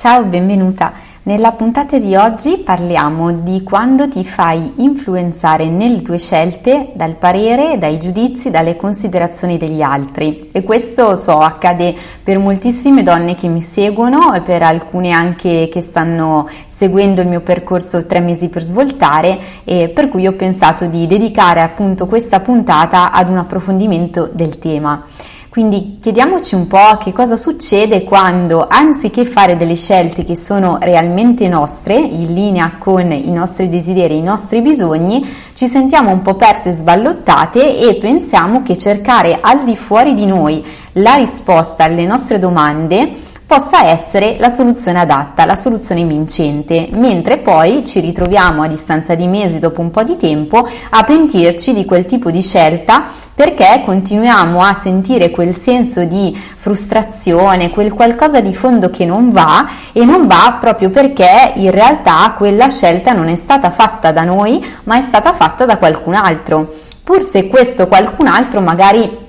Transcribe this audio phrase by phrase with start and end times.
[0.00, 0.94] Ciao, benvenuta.
[1.24, 7.76] Nella puntata di oggi parliamo di quando ti fai influenzare nelle tue scelte dal parere,
[7.76, 10.48] dai giudizi, dalle considerazioni degli altri.
[10.52, 15.82] E questo so accade per moltissime donne che mi seguono e per alcune anche che
[15.82, 21.06] stanno seguendo il mio percorso tre mesi per svoltare e per cui ho pensato di
[21.06, 25.04] dedicare appunto questa puntata ad un approfondimento del tema.
[25.50, 31.48] Quindi chiediamoci un po' che cosa succede quando anziché fare delle scelte che sono realmente
[31.48, 36.68] nostre, in linea con i nostri desideri, i nostri bisogni, ci sentiamo un po' perse
[36.68, 42.38] e sballottate e pensiamo che cercare al di fuori di noi la risposta alle nostre
[42.38, 43.12] domande
[43.50, 49.26] possa essere la soluzione adatta, la soluzione vincente, mentre poi ci ritroviamo a distanza di
[49.26, 53.02] mesi, dopo un po' di tempo, a pentirci di quel tipo di scelta
[53.34, 59.68] perché continuiamo a sentire quel senso di frustrazione, quel qualcosa di fondo che non va
[59.90, 64.64] e non va proprio perché in realtà quella scelta non è stata fatta da noi,
[64.84, 66.72] ma è stata fatta da qualcun altro.
[67.02, 69.28] Pur se questo qualcun altro magari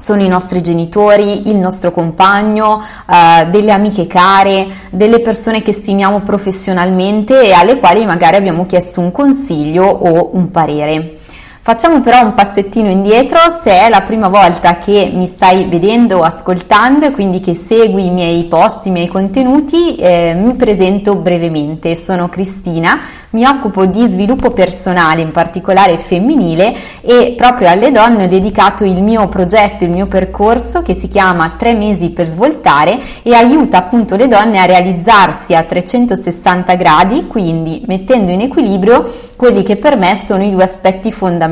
[0.00, 6.20] sono i nostri genitori, il nostro compagno, eh, delle amiche care, delle persone che stimiamo
[6.20, 11.18] professionalmente e alle quali magari abbiamo chiesto un consiglio o un parere.
[11.62, 16.22] Facciamo però un passettino indietro se è la prima volta che mi stai vedendo o
[16.22, 21.94] ascoltando e quindi che segui i miei post, i miei contenuti, eh, mi presento brevemente.
[21.96, 22.98] Sono Cristina,
[23.32, 29.02] mi occupo di sviluppo personale, in particolare femminile, e proprio alle donne ho dedicato il
[29.02, 34.16] mio progetto, il mio percorso che si chiama 3 mesi per svoltare e aiuta appunto
[34.16, 39.04] le donne a realizzarsi a 360 gradi, quindi mettendo in equilibrio
[39.36, 41.48] quelli che per me sono i due aspetti fondamentali,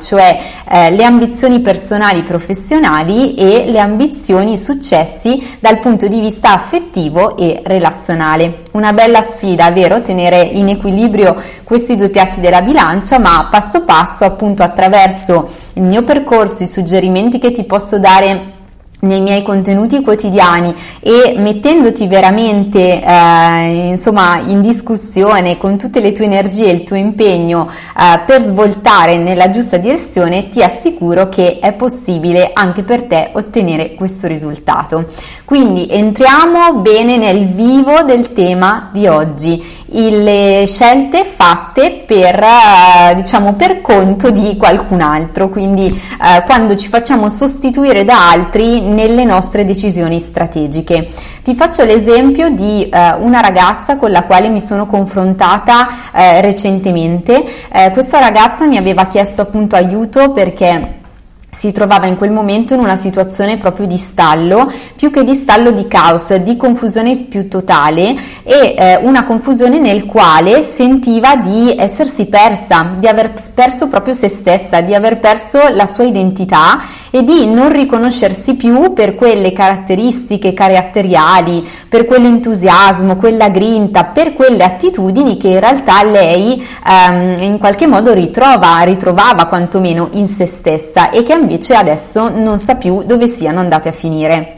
[0.00, 7.36] cioè eh, le ambizioni personali professionali e le ambizioni successi dal punto di vista affettivo
[7.36, 8.62] e relazionale.
[8.72, 10.02] Una bella sfida, vero?
[10.02, 16.02] Tenere in equilibrio questi due piatti della bilancia, ma passo passo appunto attraverso il mio
[16.02, 18.56] percorso, i suggerimenti che ti posso dare
[19.00, 26.24] nei miei contenuti quotidiani e mettendoti veramente eh, insomma in discussione con tutte le tue
[26.24, 31.72] energie e il tuo impegno eh, per svoltare nella giusta direzione ti assicuro che è
[31.74, 35.06] possibile anche per te ottenere questo risultato.
[35.44, 43.54] Quindi entriamo bene nel vivo del tema di oggi le scelte fatte per eh, diciamo
[43.54, 45.48] per conto di qualcun altro.
[45.48, 51.08] Quindi eh, quando ci facciamo sostituire da altri nelle nostre decisioni strategiche.
[51.42, 57.44] Ti faccio l'esempio di eh, una ragazza con la quale mi sono confrontata eh, recentemente.
[57.72, 60.96] Eh, questa ragazza mi aveva chiesto appunto aiuto perché
[61.58, 65.72] si trovava in quel momento in una situazione proprio di stallo, più che di stallo
[65.72, 72.26] di caos, di confusione più totale e eh, una confusione nel quale sentiva di essersi
[72.26, 77.46] persa, di aver perso proprio se stessa, di aver perso la sua identità e di
[77.46, 85.48] non riconoscersi più per quelle caratteristiche caratteriali, per quell'entusiasmo, quella grinta, per quelle attitudini che
[85.48, 91.34] in realtà lei ehm, in qualche modo ritrova, ritrovava quantomeno in se stessa e che
[91.34, 94.56] invece adesso non sa più dove siano andate a finire.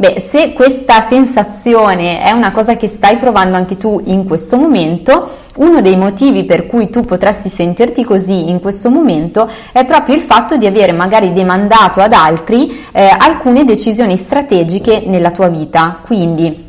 [0.00, 5.28] Beh, se questa sensazione è una cosa che stai provando anche tu in questo momento,
[5.56, 10.20] uno dei motivi per cui tu potresti sentirti così in questo momento è proprio il
[10.20, 15.98] fatto di avere magari demandato ad altri eh, alcune decisioni strategiche nella tua vita.
[16.00, 16.67] Quindi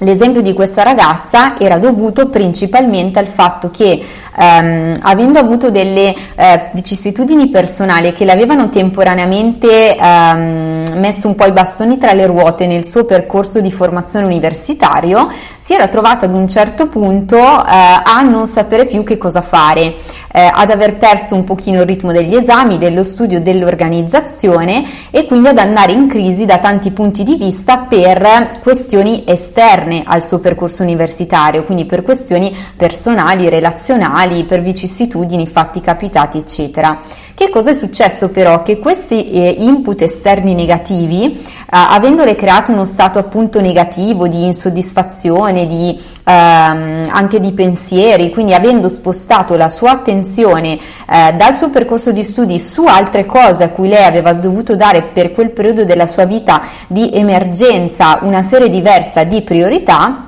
[0.00, 3.98] L'esempio di questa ragazza era dovuto principalmente al fatto che
[4.38, 11.46] ehm, avendo avuto delle eh, vicissitudini personali che le avevano temporaneamente ehm, messo un po'
[11.46, 15.30] i bastoni tra le ruote nel suo percorso di formazione universitario,
[15.66, 19.96] si era trovata ad un certo punto eh, a non sapere più che cosa fare,
[20.30, 25.48] eh, ad aver perso un pochino il ritmo degli esami, dello studio, dell'organizzazione e quindi
[25.48, 30.84] ad andare in crisi da tanti punti di vista per questioni esterne al suo percorso
[30.84, 36.96] universitario, quindi per questioni personali, relazionali, per vicissitudini, fatti capitati, eccetera.
[37.36, 38.62] Che cosa è successo però?
[38.62, 41.36] Che questi eh, input esterni negativi, eh,
[41.68, 48.88] avendole creato uno stato appunto negativo di insoddisfazione, di, ehm, anche di pensieri, quindi avendo
[48.88, 53.88] spostato la sua attenzione eh, dal suo percorso di studi su altre cose a cui
[53.88, 59.24] lei aveva dovuto dare per quel periodo della sua vita di emergenza una serie diversa
[59.24, 60.26] di priorità,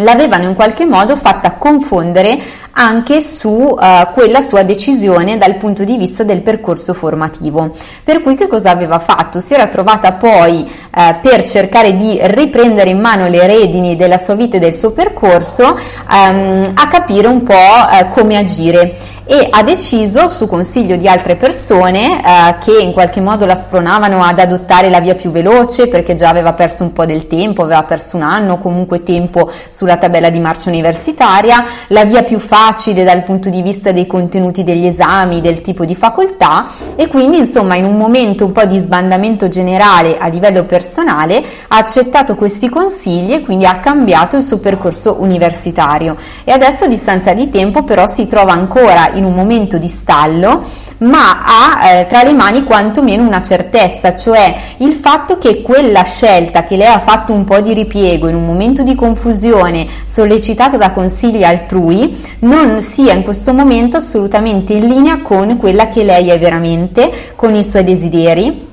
[0.00, 2.38] l'avevano in qualche modo fatta confondere
[2.72, 3.78] anche su uh,
[4.12, 7.70] quella sua decisione dal punto di vista del percorso formativo.
[8.04, 9.40] Per cui che cosa aveva fatto?
[9.40, 14.34] Si era trovata poi uh, per cercare di riprendere in mano le redini della sua
[14.34, 18.96] vita e del suo percorso um, a capire un po' uh, come agire
[19.30, 24.24] e ha deciso, su consiglio di altre persone eh, che in qualche modo la spronavano
[24.24, 27.84] ad adottare la via più veloce perché già aveva perso un po' del tempo, aveva
[27.84, 32.59] perso un anno, comunque tempo sulla tabella di marcia universitaria, la via più facile
[33.04, 37.74] dal punto di vista dei contenuti degli esami, del tipo di facoltà e quindi insomma
[37.74, 43.32] in un momento un po' di sbandamento generale a livello personale ha accettato questi consigli
[43.32, 46.16] e quindi ha cambiato il suo percorso universitario.
[46.44, 50.62] E adesso a distanza di tempo però si trova ancora in un momento di stallo,
[50.98, 56.64] ma ha eh, tra le mani quantomeno una certezza, cioè il fatto che quella scelta
[56.64, 60.90] che lei ha fatto un po' di ripiego in un momento di confusione sollecitata da
[60.90, 62.16] consigli altrui
[62.50, 67.54] non sia in questo momento assolutamente in linea con quella che lei è veramente, con
[67.54, 68.68] i suoi desideri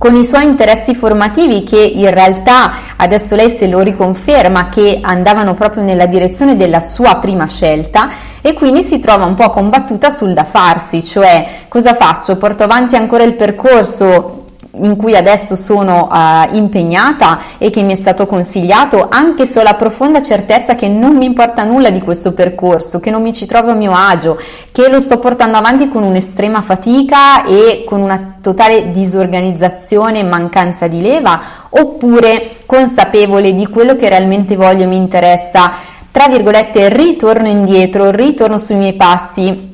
[0.00, 5.52] con i suoi interessi formativi che in realtà adesso lei se lo riconferma che andavano
[5.52, 8.08] proprio nella direzione della sua prima scelta
[8.40, 12.38] e quindi si trova un po' combattuta sul da farsi, cioè cosa faccio?
[12.38, 14.39] Porto avanti ancora il percorso
[14.80, 19.62] in cui adesso sono uh, impegnata e che mi è stato consigliato, anche se ho
[19.62, 23.46] la profonda certezza che non mi importa nulla di questo percorso, che non mi ci
[23.46, 24.38] trovo a mio agio,
[24.72, 30.86] che lo sto portando avanti con un'estrema fatica e con una totale disorganizzazione e mancanza
[30.86, 31.40] di leva,
[31.70, 35.72] oppure consapevole di quello che realmente voglio e mi interessa,
[36.10, 39.69] tra virgolette, ritorno indietro, ritorno sui miei passi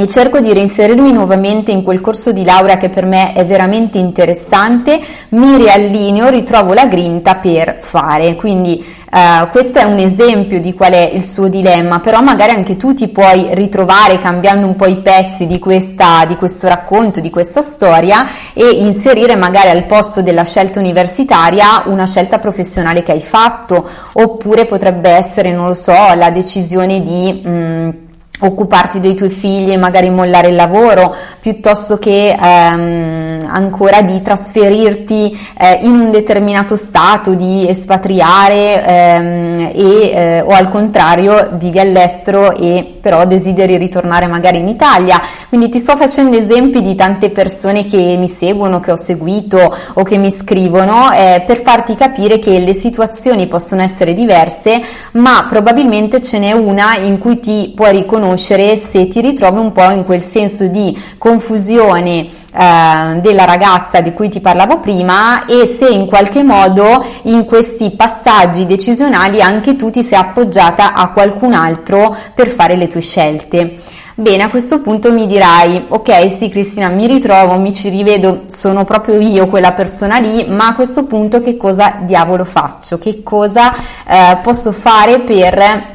[0.00, 3.98] e cerco di reinserirmi nuovamente in quel corso di laurea che per me è veramente
[3.98, 4.98] interessante,
[5.30, 8.34] mi riallineo, ritrovo la grinta per fare.
[8.34, 8.82] Quindi
[9.12, 12.94] eh, questo è un esempio di qual è il suo dilemma, però magari anche tu
[12.94, 17.60] ti puoi ritrovare cambiando un po' i pezzi di, questa, di questo racconto, di questa
[17.60, 23.86] storia e inserire magari al posto della scelta universitaria una scelta professionale che hai fatto,
[24.14, 27.42] oppure potrebbe essere, non lo so, la decisione di...
[27.44, 27.90] Mh, mm,
[28.40, 35.38] occuparti dei tuoi figli e magari mollare il lavoro piuttosto che ehm, ancora di trasferirti
[35.58, 42.54] eh, in un determinato stato, di espatriare ehm, e, eh, o al contrario vivi all'estero
[42.56, 45.20] e però desideri ritornare magari in Italia.
[45.48, 50.02] Quindi ti sto facendo esempi di tante persone che mi seguono, che ho seguito o
[50.02, 54.80] che mi scrivono eh, per farti capire che le situazioni possono essere diverse,
[55.12, 59.90] ma probabilmente ce n'è una in cui ti puoi riconoscere se ti ritrovi un po'
[59.90, 65.88] in quel senso di confusione eh, della ragazza di cui ti parlavo prima e se
[65.88, 72.16] in qualche modo in questi passaggi decisionali anche tu ti sei appoggiata a qualcun altro
[72.34, 73.76] per fare le tue scelte.
[74.20, 78.84] Bene, a questo punto mi dirai, ok sì Cristina, mi ritrovo, mi ci rivedo, sono
[78.84, 82.98] proprio io quella persona lì, ma a questo punto che cosa diavolo faccio?
[82.98, 85.89] Che cosa eh, posso fare per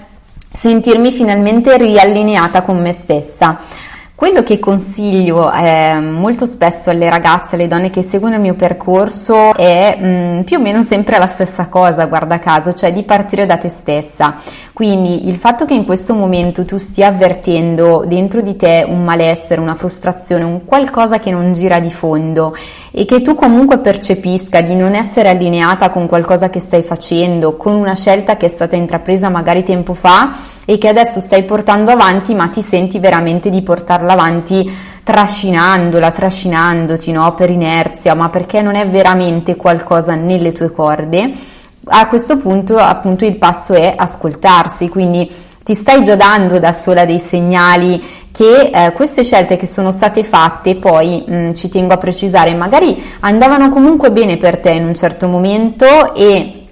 [0.66, 3.60] sentirmi finalmente riallineata con me stessa?
[4.16, 9.54] Quello che consiglio eh, molto spesso alle ragazze, alle donne che seguono il mio percorso
[9.54, 13.46] è mh, mm, più o meno sempre la stessa cosa, guarda caso, cioè di partire
[13.46, 14.34] da te stessa.
[14.72, 19.60] Quindi il fatto che in questo momento tu stia avvertendo dentro di te un malessere,
[19.60, 22.56] una frustrazione, un qualcosa che non gira di fondo
[22.92, 27.76] e che tu comunque percepisca di non essere allineata con qualcosa che stai facendo, con
[27.76, 30.32] una scelta che è stata intrapresa magari tempo fa
[30.66, 33.62] e che adesso stai portando avanti, ma ti senti veramente di
[34.06, 34.72] portarla avanti
[35.04, 37.34] trascinandola, trascinandoti no?
[37.34, 41.32] per inerzia, ma perché non è veramente qualcosa nelle tue corde.
[41.88, 45.30] A questo punto appunto il passo è ascoltarsi, quindi
[45.64, 50.24] ti stai già dando da sola dei segnali che eh, queste scelte che sono state
[50.24, 54.86] fatte, poi mh, mm, ci tengo a precisare, magari andavano comunque bene per te in
[54.86, 56.65] un certo momento e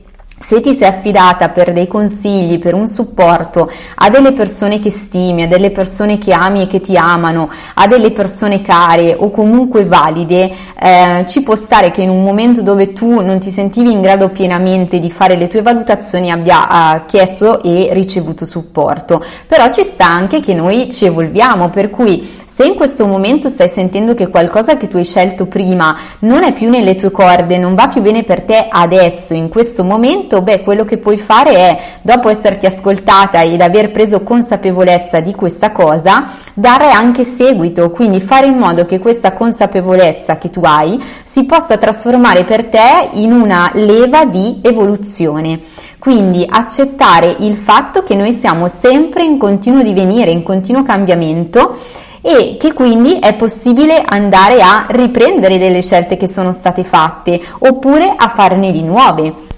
[0.46, 5.44] se ti sei affidata per dei consigli, per un supporto a delle persone che stimi,
[5.44, 9.86] a delle persone che ami e che ti amano, a delle persone care o comunque
[9.86, 14.02] valide, eh, ci può stare che in un momento dove tu non ti sentivi in
[14.02, 19.24] grado pienamente di fare le tue valutazioni abbia eh, chiesto e ricevuto supporto.
[19.48, 22.22] Però ci sta anche che noi ci evolviamo, per cui
[22.56, 26.54] Se in questo momento stai sentendo che qualcosa che tu hai scelto prima non è
[26.54, 30.62] più nelle tue corde, non va più bene per te adesso, in questo momento, beh,
[30.62, 36.26] quello che puoi fare è, dopo esserti ascoltata ed aver preso consapevolezza di questa cosa,
[36.54, 41.78] dare anche seguito, quindi fare in modo che questa consapevolezza che tu hai si possa
[41.80, 45.60] trasformare per te in una leva di evoluzione.
[45.98, 51.76] Quindi accettare il fatto che noi siamo sempre in continuo divenire, in continuo cambiamento
[52.26, 58.14] e che quindi è possibile andare a riprendere delle scelte che sono state fatte oppure
[58.16, 59.52] a farne di nuove.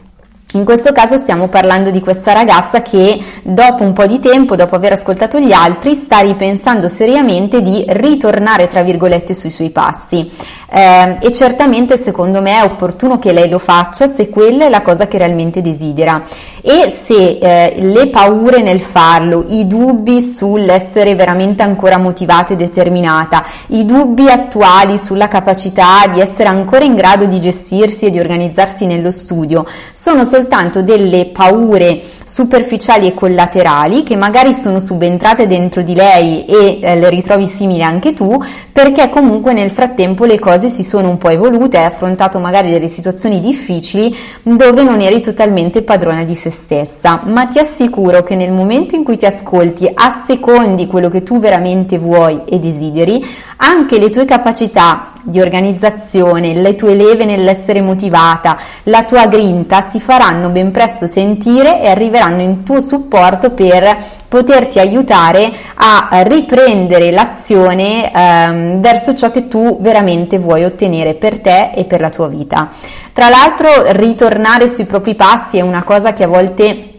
[0.56, 4.76] In questo caso stiamo parlando di questa ragazza che dopo un po' di tempo, dopo
[4.76, 10.32] aver ascoltato gli altri, sta ripensando seriamente di ritornare, tra virgolette, sui suoi passi.
[10.76, 14.82] Eh, e certamente secondo me è opportuno che lei lo faccia se quella è la
[14.82, 16.22] cosa che realmente desidera.
[16.62, 23.46] E se eh, le paure nel farlo, i dubbi sull'essere veramente ancora motivata e determinata,
[23.68, 28.86] i dubbi attuali sulla capacità di essere ancora in grado di gestirsi e di organizzarsi
[28.86, 35.94] nello studio, sono soltanto delle paure superficiali e collaterali che magari sono subentrate dentro di
[35.94, 40.84] lei e eh, le ritrovi simili anche tu perché comunque nel frattempo le cose si
[40.84, 46.24] sono un po' evolute, hai affrontato magari delle situazioni difficili dove non eri totalmente padrona
[46.24, 51.10] di se stessa, ma ti assicuro che nel momento in cui ti ascolti, assecondi quello
[51.10, 53.24] che tu veramente vuoi e desideri,
[53.58, 60.00] anche le tue capacità di organizzazione, le tue leve nell'essere motivata, la tua grinta si
[60.00, 68.12] faranno ben presto sentire e arriveranno in tuo supporto per poterti aiutare a riprendere l'azione
[68.12, 72.70] ehm, verso ciò che tu veramente vuoi ottenere per te e per la tua vita.
[73.12, 76.95] Tra l'altro ritornare sui propri passi è una cosa che a volte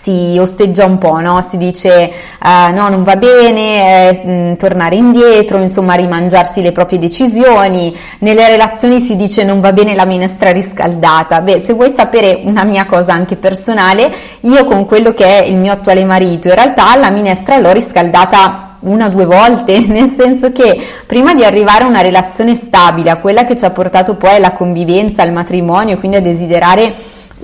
[0.00, 1.44] si osteggia un po', no?
[1.48, 6.98] si dice uh, no, non va bene, eh, mh, tornare indietro, insomma rimangiarsi le proprie
[6.98, 11.40] decisioni, nelle relazioni si dice non va bene la minestra riscaldata.
[11.40, 15.56] Beh, se vuoi sapere una mia cosa anche personale, io con quello che è il
[15.56, 20.52] mio attuale marito, in realtà la minestra l'ho riscaldata una o due volte, nel senso
[20.52, 24.36] che prima di arrivare a una relazione stabile, a quella che ci ha portato poi
[24.36, 26.94] alla convivenza, al matrimonio, quindi a desiderare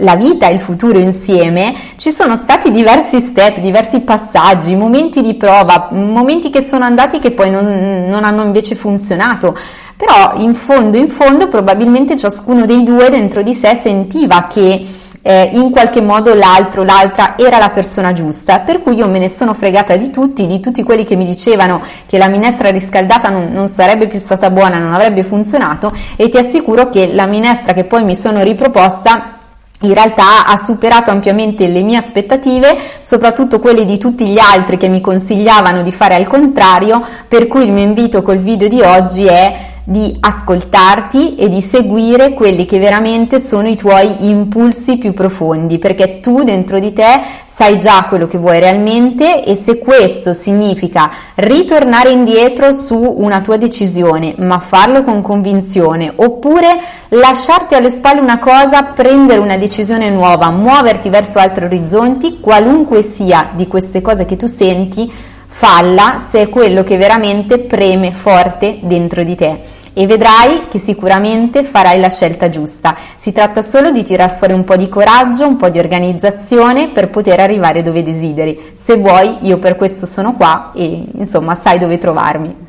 [0.00, 5.34] la vita e il futuro insieme, ci sono stati diversi step, diversi passaggi, momenti di
[5.34, 9.56] prova, momenti che sono andati che poi non, non hanno invece funzionato.
[9.96, 14.80] Però in fondo, in fondo, probabilmente ciascuno dei due dentro di sé sentiva che
[15.22, 19.28] eh, in qualche modo l'altro, l'altra era la persona giusta, per cui io me ne
[19.28, 23.50] sono fregata di tutti, di tutti quelli che mi dicevano che la minestra riscaldata non,
[23.52, 27.84] non sarebbe più stata buona, non avrebbe funzionato e ti assicuro che la minestra che
[27.84, 29.39] poi mi sono riproposta
[29.82, 34.88] in realtà ha superato ampiamente le mie aspettative, soprattutto quelle di tutti gli altri che
[34.88, 39.26] mi consigliavano di fare al contrario, per cui il mio invito col video di oggi
[39.26, 45.78] è di ascoltarti e di seguire quelli che veramente sono i tuoi impulsi più profondi,
[45.78, 51.10] perché tu dentro di te sai già quello che vuoi realmente e se questo significa
[51.34, 58.38] ritornare indietro su una tua decisione, ma farlo con convinzione, oppure lasciarti alle spalle una
[58.38, 64.36] cosa, prendere una decisione nuova, muoverti verso altri orizzonti, qualunque sia di queste cose che
[64.36, 69.60] tu senti, falla se è quello che veramente preme forte dentro di te
[69.92, 72.96] e vedrai che sicuramente farai la scelta giusta.
[73.16, 77.10] Si tratta solo di tirar fuori un po' di coraggio, un po' di organizzazione per
[77.10, 78.72] poter arrivare dove desideri.
[78.74, 82.59] Se vuoi, io per questo sono qua e insomma sai dove trovarmi.